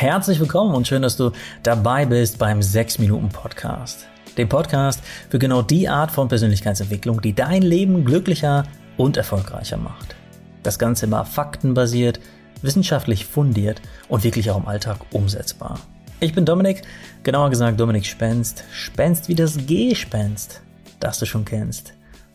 [0.00, 1.30] Herzlich willkommen und schön, dass du
[1.62, 4.06] dabei bist beim 6 Minuten Podcast.
[4.38, 8.62] Dem Podcast für genau die Art von Persönlichkeitsentwicklung, die dein Leben glücklicher
[8.96, 10.16] und erfolgreicher macht.
[10.62, 12.18] Das Ganze immer faktenbasiert,
[12.62, 15.78] wissenschaftlich fundiert und wirklich auch im Alltag umsetzbar.
[16.20, 16.80] Ich bin Dominik,
[17.22, 18.64] genauer gesagt Dominik Spenst.
[18.72, 20.62] Spenst wie das Gespenst,
[20.98, 21.92] das du schon kennst.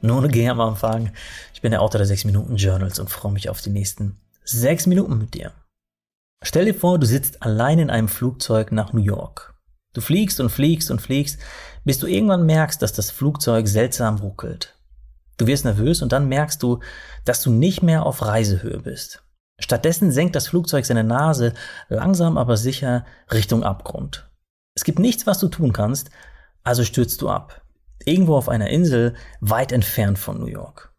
[0.00, 1.10] Nur eine G am Anfang.
[1.52, 4.86] Ich bin der Autor der 6 Minuten Journals und freue mich auf die nächsten 6
[4.86, 5.50] Minuten mit dir.
[6.42, 9.54] Stell dir vor, du sitzt allein in einem Flugzeug nach New York.
[9.92, 11.40] Du fliegst und fliegst und fliegst,
[11.84, 14.76] bis du irgendwann merkst, dass das Flugzeug seltsam ruckelt.
[15.36, 16.80] Du wirst nervös und dann merkst du,
[17.24, 19.24] dass du nicht mehr auf Reisehöhe bist.
[19.58, 21.54] Stattdessen senkt das Flugzeug seine Nase
[21.88, 24.30] langsam aber sicher Richtung Abgrund.
[24.76, 26.10] Es gibt nichts, was du tun kannst,
[26.62, 27.62] also stürzt du ab.
[28.04, 30.94] Irgendwo auf einer Insel weit entfernt von New York.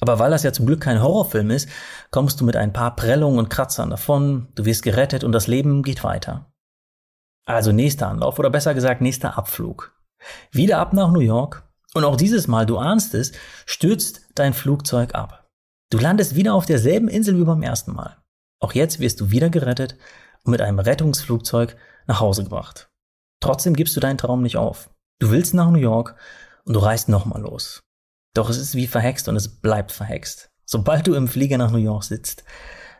[0.00, 1.68] Aber weil das ja zum Glück kein Horrorfilm ist,
[2.10, 5.82] kommst du mit ein paar Prellungen und Kratzern davon, du wirst gerettet und das Leben
[5.82, 6.50] geht weiter.
[7.46, 9.94] Also nächster Anlauf oder besser gesagt nächster Abflug.
[10.52, 13.32] Wieder ab nach New York und auch dieses Mal, du ahnst es,
[13.66, 15.48] stürzt dein Flugzeug ab.
[15.90, 18.16] Du landest wieder auf derselben Insel wie beim ersten Mal.
[18.60, 19.96] Auch jetzt wirst du wieder gerettet
[20.44, 22.90] und mit einem Rettungsflugzeug nach Hause gebracht.
[23.40, 24.90] Trotzdem gibst du deinen Traum nicht auf.
[25.18, 26.14] Du willst nach New York
[26.64, 27.82] und du reist nochmal los.
[28.34, 30.50] Doch es ist wie verhext und es bleibt verhext.
[30.64, 32.44] Sobald du im Flieger nach New York sitzt,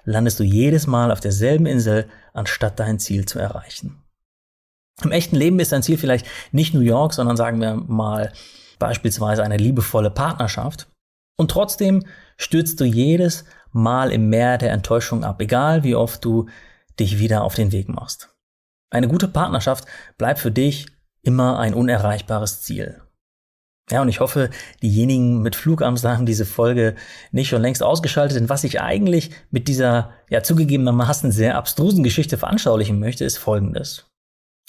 [0.04, 4.02] landest du jedes Mal auf derselben Insel, anstatt dein Ziel zu erreichen.
[5.02, 8.32] Im echten Leben ist dein Ziel vielleicht nicht New York, sondern sagen wir mal
[8.78, 10.88] beispielsweise eine liebevolle Partnerschaft.
[11.36, 12.04] Und trotzdem
[12.36, 16.48] stürzt du jedes Mal im Meer der Enttäuschung ab, egal wie oft du
[16.98, 18.34] dich wieder auf den Weg machst.
[18.90, 19.86] Eine gute Partnerschaft
[20.18, 20.86] bleibt für dich
[21.22, 23.00] immer ein unerreichbares Ziel.
[23.90, 24.50] Ja, und ich hoffe,
[24.82, 26.94] diejenigen mit Flugangst haben diese Folge
[27.32, 32.38] nicht schon längst ausgeschaltet, denn was ich eigentlich mit dieser, ja, zugegebenermaßen sehr abstrusen Geschichte
[32.38, 34.06] veranschaulichen möchte, ist folgendes.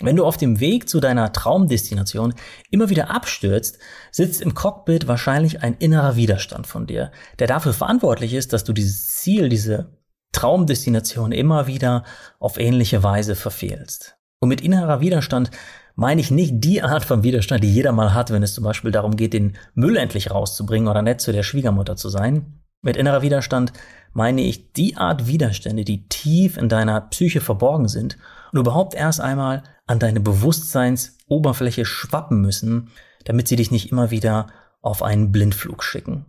[0.01, 2.33] Wenn du auf dem Weg zu deiner Traumdestination
[2.71, 3.77] immer wieder abstürzt,
[4.11, 8.73] sitzt im Cockpit wahrscheinlich ein innerer Widerstand von dir, der dafür verantwortlich ist, dass du
[8.73, 9.97] dieses Ziel, diese
[10.31, 12.03] Traumdestination immer wieder
[12.39, 14.17] auf ähnliche Weise verfehlst.
[14.39, 15.51] Und mit innerer Widerstand
[15.95, 18.91] meine ich nicht die Art von Widerstand, die jeder mal hat, wenn es zum Beispiel
[18.91, 22.61] darum geht, den Müll endlich rauszubringen oder nett zu der Schwiegermutter zu sein.
[22.81, 23.73] Mit innerer Widerstand
[24.13, 28.17] meine ich die Art Widerstände, die tief in deiner Psyche verborgen sind
[28.51, 32.89] und überhaupt erst einmal an deine Bewusstseinsoberfläche schwappen müssen,
[33.25, 34.47] damit sie dich nicht immer wieder
[34.81, 36.25] auf einen Blindflug schicken.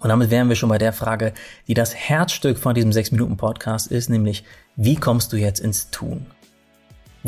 [0.00, 1.32] Und damit wären wir schon bei der Frage,
[1.66, 4.44] die das Herzstück von diesem 6-Minuten-Podcast ist, nämlich,
[4.76, 6.26] wie kommst du jetzt ins Tun?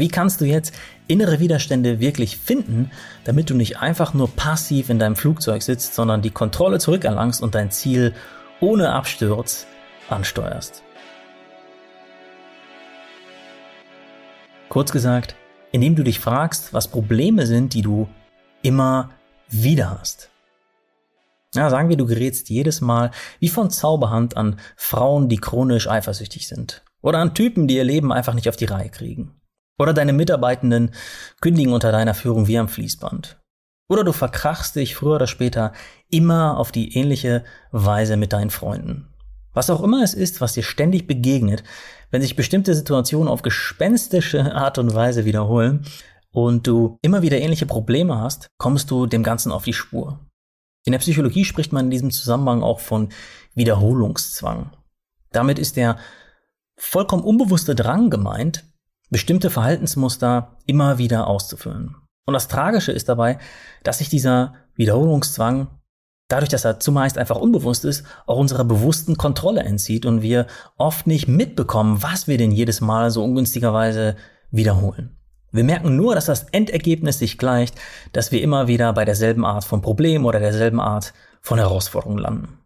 [0.01, 0.75] Wie kannst du jetzt
[1.09, 2.91] innere Widerstände wirklich finden,
[3.25, 7.55] damit du nicht einfach nur passiv in deinem Flugzeug sitzt, sondern die Kontrolle zurückerlangst und
[7.55, 8.15] dein Ziel
[8.61, 9.67] ohne Absturz
[10.09, 10.83] ansteuerst?
[14.71, 15.37] Kurz gesagt,
[15.71, 18.09] indem du dich fragst, was Probleme sind, die du
[18.63, 19.11] immer
[19.51, 20.31] wieder hast.
[21.55, 26.49] Ja, sagen wir, du gerätst jedes Mal wie von Zauberhand an Frauen, die chronisch eifersüchtig
[26.49, 26.83] sind.
[27.03, 29.40] Oder an Typen, die ihr Leben einfach nicht auf die Reihe kriegen.
[29.81, 30.91] Oder deine Mitarbeitenden
[31.41, 33.41] kündigen unter deiner Führung wie am Fließband.
[33.89, 35.73] Oder du verkrachst dich früher oder später
[36.11, 39.09] immer auf die ähnliche Weise mit deinen Freunden.
[39.55, 41.65] Was auch immer es ist, was dir ständig begegnet,
[42.11, 45.87] wenn sich bestimmte Situationen auf gespenstische Art und Weise wiederholen
[46.31, 50.21] und du immer wieder ähnliche Probleme hast, kommst du dem Ganzen auf die Spur.
[50.85, 53.09] In der Psychologie spricht man in diesem Zusammenhang auch von
[53.55, 54.77] Wiederholungszwang.
[55.33, 55.97] Damit ist der
[56.77, 58.70] vollkommen unbewusste Drang gemeint,
[59.11, 61.97] bestimmte Verhaltensmuster immer wieder auszuführen.
[62.27, 63.39] Und das Tragische ist dabei,
[63.83, 65.69] dass sich dieser Wiederholungszwang,
[66.29, 71.07] dadurch, dass er zumeist einfach unbewusst ist, auch unserer bewussten Kontrolle entzieht und wir oft
[71.07, 74.17] nicht mitbekommen, was wir denn jedes Mal so ungünstigerweise
[74.51, 75.17] wiederholen.
[75.53, 77.75] Wir merken nur, dass das Endergebnis sich gleicht,
[78.13, 82.60] dass wir immer wieder bei derselben Art von Problem oder derselben Art von Herausforderung landen.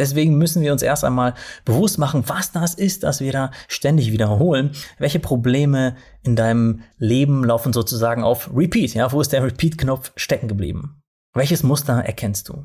[0.00, 1.34] Deswegen müssen wir uns erst einmal
[1.66, 4.70] bewusst machen, was das ist, das wir da ständig wiederholen.
[4.98, 8.94] Welche Probleme in deinem Leben laufen sozusagen auf Repeat?
[8.94, 11.02] Ja, wo ist der Repeat-Knopf stecken geblieben?
[11.34, 12.64] Welches Muster erkennst du?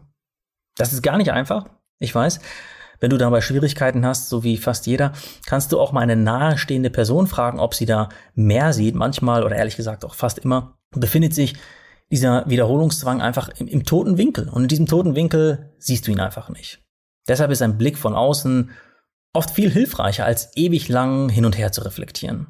[0.78, 1.66] Das ist gar nicht einfach.
[2.00, 2.40] Ich weiß.
[3.02, 5.12] Wenn du dabei Schwierigkeiten hast, so wie fast jeder,
[5.46, 8.96] kannst du auch mal eine nahestehende Person fragen, ob sie da mehr sieht.
[8.96, 11.56] Manchmal oder ehrlich gesagt auch fast immer befindet sich
[12.12, 14.48] dieser Wiederholungszwang einfach im, im toten Winkel.
[14.48, 16.85] Und in diesem toten Winkel siehst du ihn einfach nicht.
[17.28, 18.72] Deshalb ist ein Blick von außen
[19.34, 22.48] oft viel hilfreicher, als ewig lang hin und her zu reflektieren.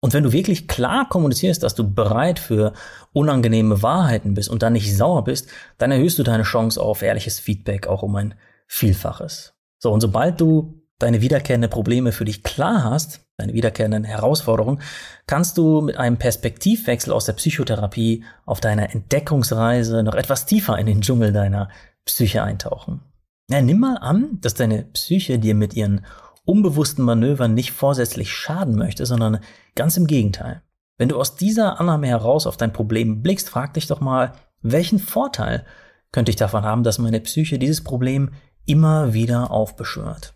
[0.00, 2.72] Und wenn du wirklich klar kommunizierst, dass du bereit für
[3.12, 7.38] unangenehme Wahrheiten bist und dann nicht sauer bist, dann erhöhst du deine Chance auf ehrliches
[7.38, 8.34] Feedback auch um ein
[8.66, 9.54] Vielfaches.
[9.78, 14.80] So, und sobald du deine wiederkehrenden Probleme für dich klar hast, deine wiederkehrenden Herausforderungen,
[15.26, 20.86] kannst du mit einem Perspektivwechsel aus der Psychotherapie auf deiner Entdeckungsreise noch etwas tiefer in
[20.86, 21.68] den Dschungel deiner
[22.04, 23.11] Psyche eintauchen.
[23.52, 26.06] Ja, nimm mal an, dass deine Psyche dir mit ihren
[26.46, 29.40] unbewussten Manövern nicht vorsätzlich schaden möchte, sondern
[29.74, 30.62] ganz im Gegenteil.
[30.96, 34.32] Wenn du aus dieser Annahme heraus auf dein Problem blickst, frag dich doch mal,
[34.62, 35.66] welchen Vorteil
[36.12, 38.30] könnte ich davon haben, dass meine Psyche dieses Problem
[38.64, 40.32] immer wieder aufbeschwört?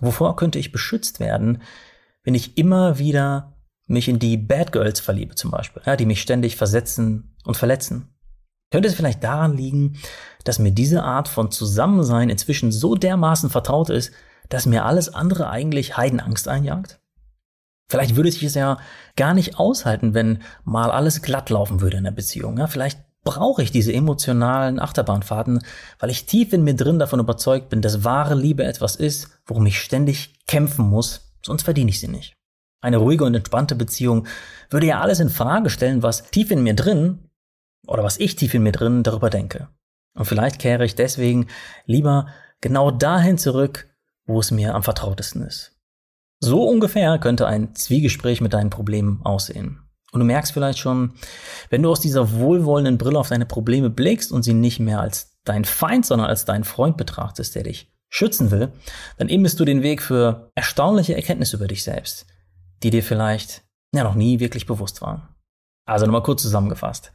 [0.00, 1.60] Wovor könnte ich beschützt werden,
[2.24, 6.22] wenn ich immer wieder mich in die Bad Girls verliebe zum Beispiel, ja, die mich
[6.22, 8.15] ständig versetzen und verletzen?
[8.70, 9.98] Könnte es vielleicht daran liegen,
[10.44, 14.12] dass mir diese Art von Zusammensein inzwischen so dermaßen vertraut ist,
[14.48, 17.00] dass mir alles andere eigentlich Heidenangst einjagt?
[17.88, 18.78] Vielleicht würde ich es ja
[19.16, 22.58] gar nicht aushalten, wenn mal alles glatt laufen würde in der Beziehung.
[22.58, 25.62] Ja, vielleicht brauche ich diese emotionalen Achterbahnfahrten,
[25.98, 29.66] weil ich tief in mir drin davon überzeugt bin, dass wahre Liebe etwas ist, worum
[29.66, 32.34] ich ständig kämpfen muss, sonst verdiene ich sie nicht.
[32.80, 34.26] Eine ruhige und entspannte Beziehung
[34.70, 37.25] würde ja alles in Frage stellen, was tief in mir drin
[37.86, 39.68] oder was ich tief in mir drin darüber denke.
[40.14, 41.46] Und vielleicht kehre ich deswegen
[41.84, 42.28] lieber
[42.60, 43.88] genau dahin zurück,
[44.26, 45.76] wo es mir am vertrautesten ist.
[46.40, 49.80] So ungefähr könnte ein Zwiegespräch mit deinen Problemen aussehen.
[50.12, 51.14] Und du merkst vielleicht schon,
[51.70, 55.38] wenn du aus dieser wohlwollenden Brille auf deine Probleme blickst und sie nicht mehr als
[55.44, 58.72] dein Feind, sondern als deinen Freund betrachtest, der dich schützen will,
[59.18, 62.26] dann ebnest du den Weg für erstaunliche Erkenntnisse über dich selbst,
[62.82, 65.28] die dir vielleicht ja noch nie wirklich bewusst waren.
[65.86, 67.12] Also nochmal kurz zusammengefasst.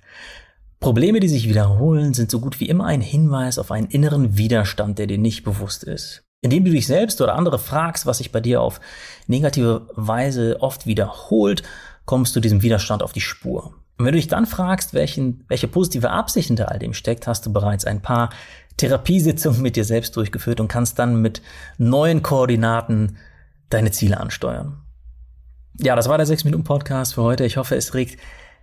[0.81, 4.97] Probleme, die sich wiederholen, sind so gut wie immer ein Hinweis auf einen inneren Widerstand,
[4.97, 6.23] der dir nicht bewusst ist.
[6.41, 8.81] Indem du dich selbst oder andere fragst, was sich bei dir auf
[9.27, 11.61] negative Weise oft wiederholt,
[12.05, 13.75] kommst du diesem Widerstand auf die Spur.
[13.99, 17.45] Und wenn du dich dann fragst, welchen, welche positive Absicht hinter all dem steckt, hast
[17.45, 18.31] du bereits ein paar
[18.77, 21.43] Therapiesitzungen mit dir selbst durchgeführt und kannst dann mit
[21.77, 23.17] neuen Koordinaten
[23.69, 24.81] deine Ziele ansteuern.
[25.77, 27.45] Ja, das war der 6-Minuten-Podcast für heute.
[27.45, 28.19] Ich hoffe, es regt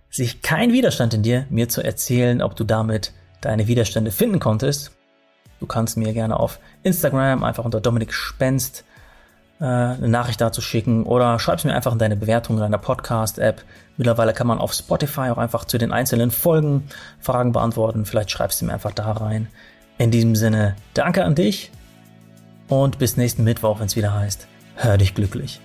[0.09, 4.91] sich kein Widerstand in dir, mir zu erzählen, ob du damit deine Widerstände finden konntest.
[5.59, 8.85] Du kannst mir gerne auf Instagram einfach unter Dominik Spenst
[9.59, 13.63] äh, eine Nachricht dazu schicken oder schreib's mir einfach in deine Bewertung in deiner Podcast-App.
[13.97, 16.87] Mittlerweile kann man auf Spotify auch einfach zu den einzelnen Folgen
[17.19, 18.05] Fragen beantworten.
[18.05, 19.47] Vielleicht schreibst du mir einfach da rein.
[19.97, 21.71] In diesem Sinne, danke an dich
[22.69, 25.59] und bis nächsten Mittwoch, wenn es wieder heißt, hör dich glücklich.